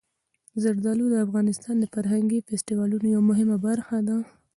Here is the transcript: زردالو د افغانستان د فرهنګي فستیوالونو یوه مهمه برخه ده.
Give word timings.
زردالو 0.61 1.05
د 1.09 1.15
افغانستان 1.25 1.75
د 1.79 1.85
فرهنګي 1.93 2.39
فستیوالونو 2.47 3.05
یوه 3.15 3.25
مهمه 3.29 3.57
برخه 3.67 3.97
ده. 4.07 4.17